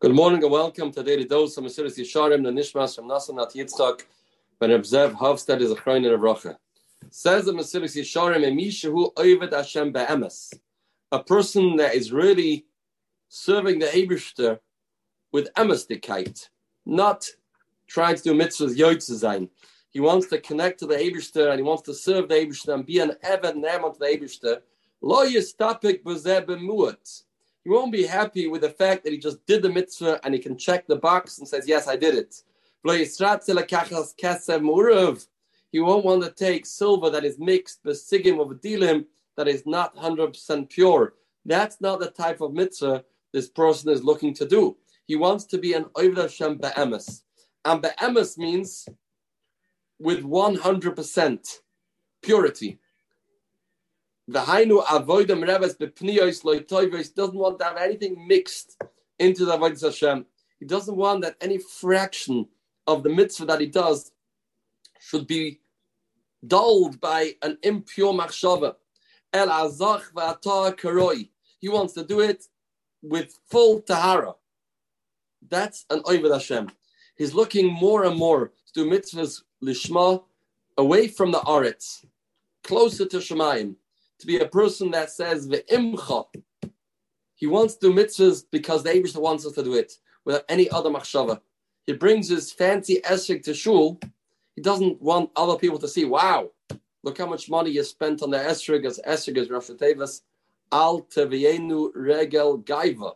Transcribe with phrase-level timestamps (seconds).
[0.00, 3.50] Good morning and welcome to Daily Dose of Mesilas Yesharim, the Nishmas from Nasa Nat
[3.54, 4.06] Yitzchak,
[4.58, 6.56] Ben Abzev Hofstad is a Chrein in Avracha.
[7.10, 10.54] Says the Mesilas Yesharim, Emishahu Oived Hashem Be'emes.
[11.12, 12.64] A person that is really
[13.28, 14.60] serving the Ebershter
[15.32, 16.48] with emestikite,
[16.86, 17.28] not
[17.86, 19.50] trying to do mitzvahs yoitzazain.
[19.90, 22.86] He wants to connect to the Ebershter and he wants to serve the Ebershter and
[22.86, 24.62] be an Eved Naaman to the Ebershter.
[25.02, 27.24] Lo yistapik b'zeh b'muat
[27.70, 30.40] he won't be happy with the fact that he just did the mitzvah and he
[30.40, 32.34] can check the box and says, Yes, I did it.
[35.70, 39.04] He won't want to take silver that is mixed with sigim of a dilim
[39.36, 41.14] that is not 100% pure.
[41.44, 44.76] That's not the type of mitzvah this person is looking to do.
[45.06, 47.22] He wants to be an Oivd Hashem be'emes.
[47.64, 48.88] And be'emes means
[50.00, 51.58] with 100%
[52.20, 52.80] purity.
[54.30, 58.80] The Hainu avoidem reves bepniyos loitoivos doesn't want to have anything mixed
[59.18, 60.24] into the avodas Hashem.
[60.60, 62.46] He doesn't want that any fraction
[62.86, 64.12] of the mitzvah that he does
[65.00, 65.58] should be
[66.46, 68.76] dulled by an impure machshava.
[69.32, 71.28] El azach karoi.
[71.58, 72.44] He wants to do it
[73.02, 74.34] with full tahara.
[75.48, 76.70] That's an oivad Hashem.
[77.16, 80.22] He's looking more and more to do mitzvahs lishma
[80.78, 82.04] away from the aretz,
[82.62, 83.74] closer to Shemayim
[84.20, 86.26] to be a person that says ve'imcha.
[87.34, 90.68] He wants to do mitzvahs because the Abishah wants us to do it without any
[90.70, 91.40] other machshava.
[91.86, 93.98] He brings his fancy esrik to shul.
[94.54, 96.50] He doesn't want other people to see, wow,
[97.02, 100.20] look how much money you spent on the esrig as esrig as Rosh Tevas.
[100.72, 103.14] Al tevienu regel gaiva.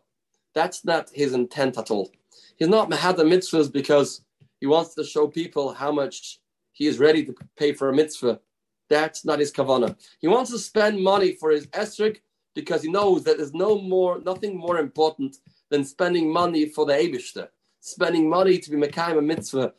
[0.54, 2.10] That's not his intent at all.
[2.56, 4.22] He's not mahad the mitzvahs because
[4.58, 6.40] he wants to show people how much
[6.72, 8.40] he is ready to pay for a mitzvah
[8.88, 9.96] that's not his kavana.
[10.20, 12.18] He wants to spend money for his esrik
[12.54, 15.36] because he knows that there's no more, nothing more important
[15.70, 17.48] than spending money for the Abishter.
[17.80, 19.72] Spending money to be Mekayim a mitzvah.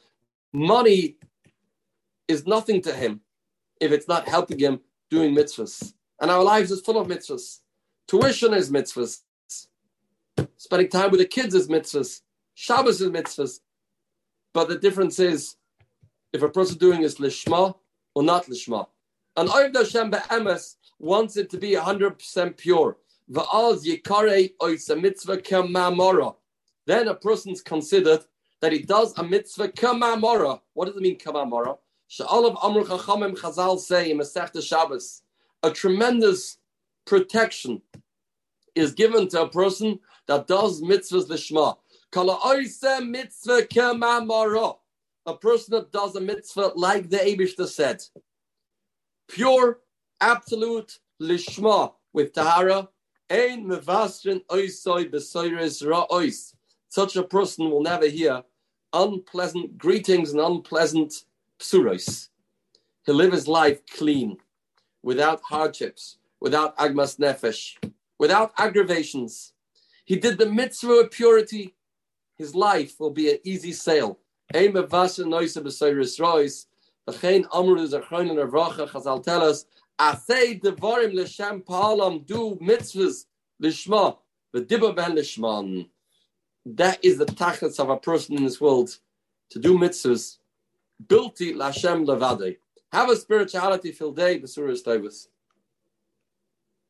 [0.53, 1.17] Money
[2.27, 3.21] is nothing to him
[3.79, 4.79] if it's not helping him
[5.09, 5.93] doing mitzvahs.
[6.21, 7.59] And our lives is full of mitzvahs.
[8.07, 9.21] Tuition is mitzvahs.
[10.57, 12.21] Spending time with the kids is mitzvahs.
[12.53, 13.59] Shabbos is mitzvahs.
[14.53, 15.55] But the difference is,
[16.31, 17.75] if a person doing is lishma
[18.13, 18.87] or not lishma.
[19.37, 22.97] And Oiv Hashem Be'emes wants it to be 100% pure.
[23.29, 26.35] Va'az yikare oisa mitzvah kamamora.
[26.85, 28.21] Then a person's considered
[28.61, 30.61] that he does a mitzvah kamamora.
[30.73, 31.77] What does it mean kamamora?
[32.09, 35.23] Sha'alav Amr Chachamim Chazal say in Masechta Shabbos,
[35.63, 36.57] a tremendous
[37.05, 37.81] protection
[38.75, 41.77] is given to a person that does mitzvahs lishma.
[42.11, 44.77] Kala oisa mitzvah kamamora.
[45.25, 48.01] A person that does a mitzvah like the Abishta said
[49.27, 49.79] pure,
[50.21, 52.89] absolute lishma with tahara.
[53.29, 56.53] Ein mevastrin oisoi besoiris ra'ois.
[56.89, 58.43] Such a person will never hear
[58.93, 61.25] unpleasant greetings and unpleasant
[61.59, 62.29] psuros.
[63.05, 64.37] He'll live his life clean,
[65.03, 67.75] without hardships, without agmas nefesh,
[68.17, 69.53] without aggravations.
[70.05, 71.75] He did the mitzvah of purity.
[72.37, 74.19] His life will be an easy sail.
[74.53, 76.65] Ein mevastrin oisoi besoiris ra'ois.
[77.07, 79.65] V'chein amru zachroin and avracha chazal tell us,
[79.99, 83.25] asay devarim l'shem pa'alam do mitzvahs
[83.61, 84.17] l'shma,
[84.53, 85.87] v'dibba ben l'shman.
[86.65, 88.97] That is the tachlis of a person in this world,
[89.51, 90.39] to do mitzvahs,
[91.05, 92.57] bilti l'Hashem levadei.
[92.91, 95.27] Have a spirituality filled day, the surah is